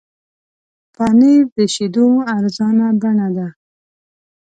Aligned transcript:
پنېر 0.95 1.41
د 1.55 1.57
شیدو 1.73 2.07
ارزانه 2.37 2.87
بڼه 3.01 3.27
ده. 3.35 3.47